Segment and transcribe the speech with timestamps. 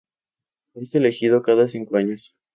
[0.73, 2.33] Es elegido cada cinco años.